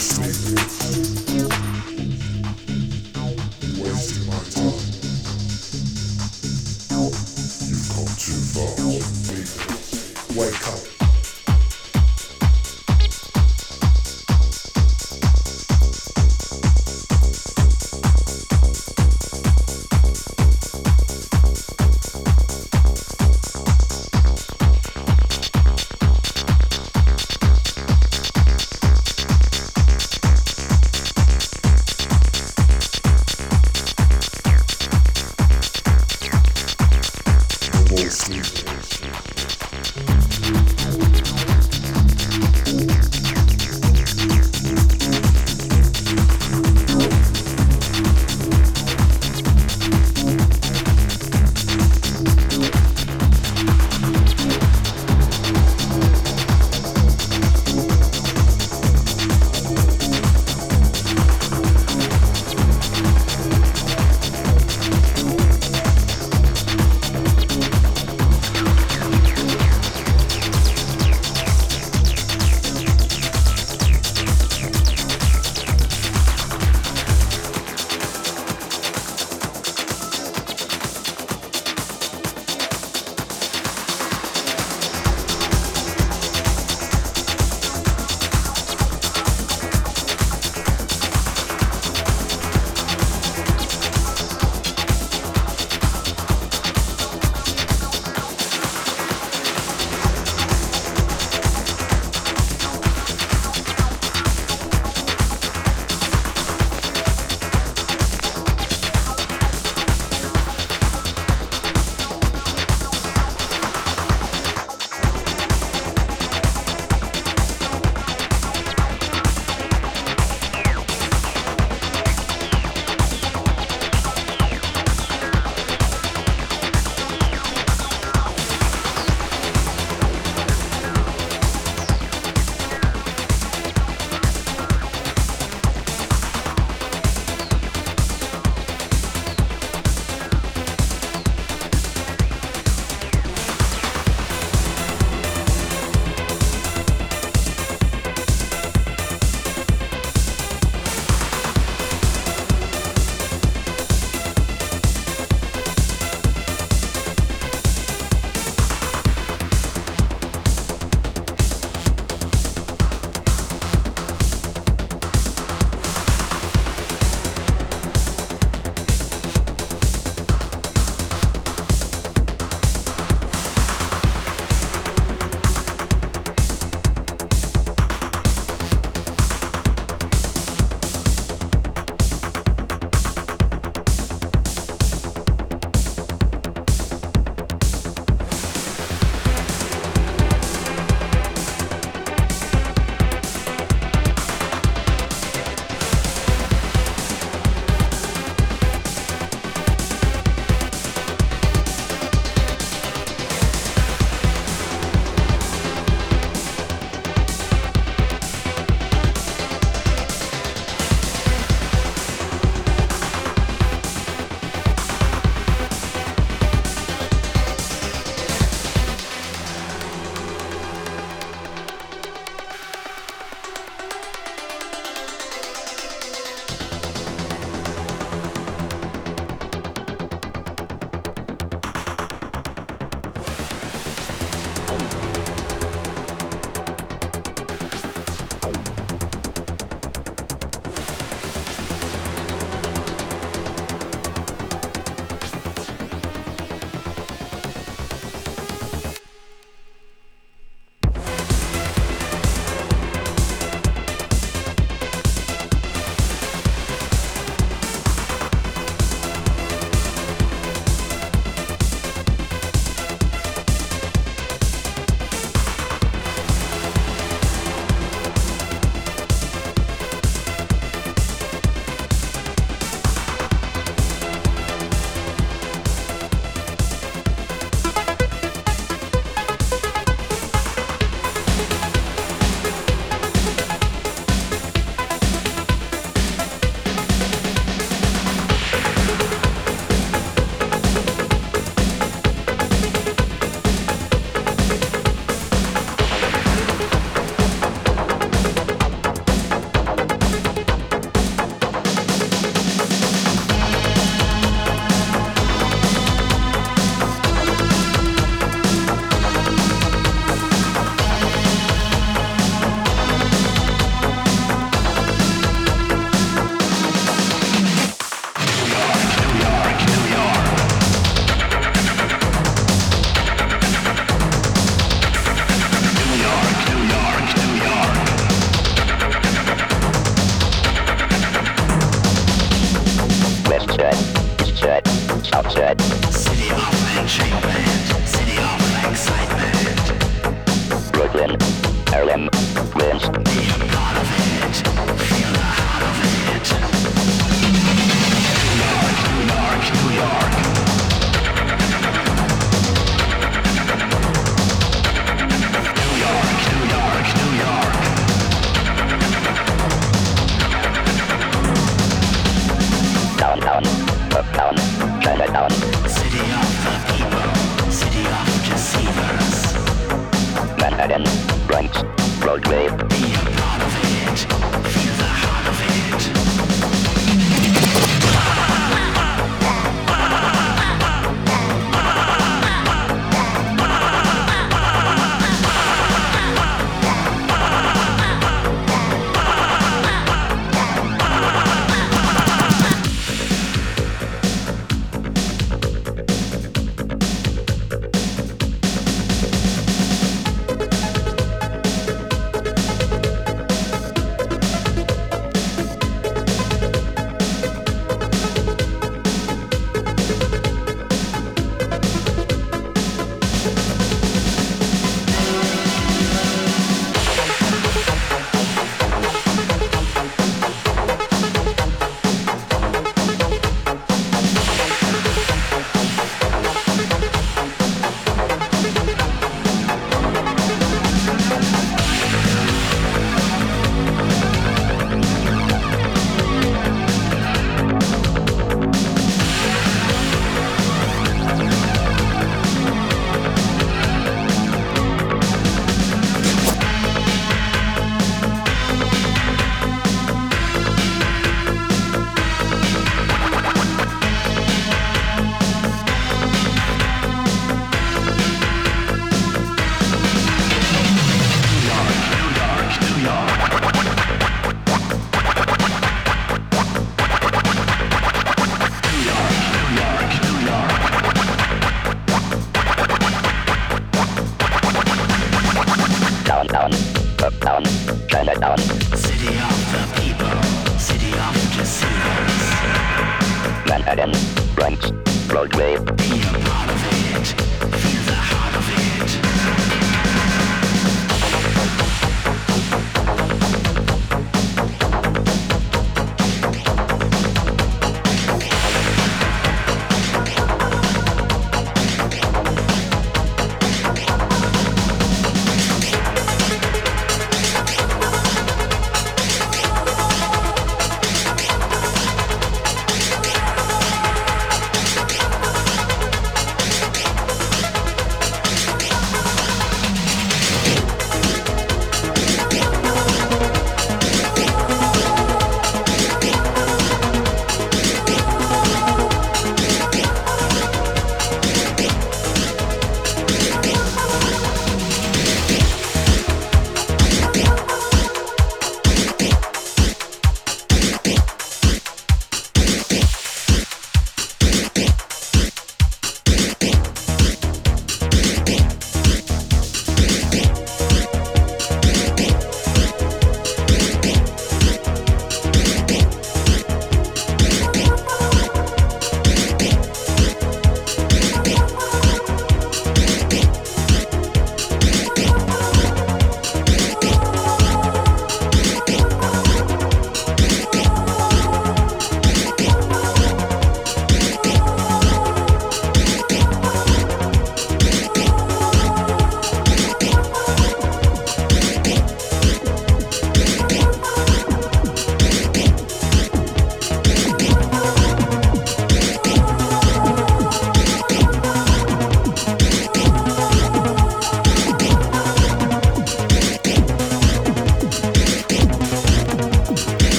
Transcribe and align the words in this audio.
Christmas. 0.00 0.59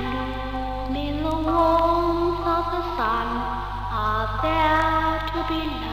Bloom 0.00 0.96
in 0.96 1.22
the 1.22 1.36
warmth 1.48 2.46
of 2.56 2.64
the 2.74 2.82
sun 2.96 3.28
are 3.92 4.28
there 4.42 5.18
to 5.32 5.40
be 5.48 5.60
loved 5.80 5.89